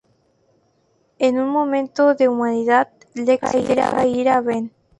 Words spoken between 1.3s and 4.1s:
un momento de humanidad, Lexi deja